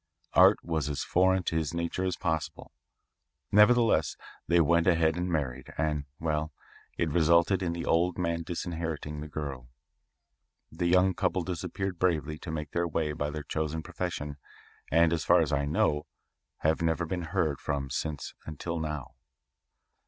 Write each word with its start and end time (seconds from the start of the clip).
Art 0.33 0.57
was 0.65 0.89
as 0.89 1.03
foreign 1.03 1.43
to 1.43 1.55
his 1.55 1.75
nature 1.75 2.03
as 2.03 2.15
possible.=20 2.17 2.73
Nevertheless 3.57 4.17
they 4.47 4.59
went 4.59 4.87
ahead 4.87 5.15
and 5.15 5.29
married, 5.29 5.71
and, 5.77 6.05
well, 6.19 6.51
it 6.97 7.11
resulted 7.11 7.61
in 7.61 7.73
the 7.73 7.85
old 7.85 8.17
man 8.17 8.41
disinheriting 8.41 9.21
the 9.21 9.27
girl. 9.27 9.69
The 10.71 10.87
young 10.87 11.13
couple 11.13 11.43
disappeared 11.43 11.99
bravely 11.99 12.39
to 12.39 12.49
make 12.49 12.71
their 12.71 12.87
way 12.87 13.11
by 13.13 13.29
their 13.29 13.43
chosen 13.43 13.83
profession 13.83 14.37
and, 14.89 15.13
as 15.13 15.23
far 15.23 15.39
as 15.39 15.53
I 15.53 15.65
know, 15.65 16.07
have 16.61 16.81
never 16.81 17.05
been 17.05 17.21
heard 17.21 17.59
from 17.61 17.91
since 17.91 18.33
until 18.47 18.79
now. 18.79 19.11